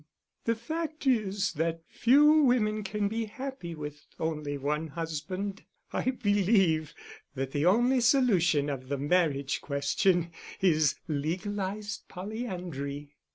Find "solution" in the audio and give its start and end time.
7.99-8.67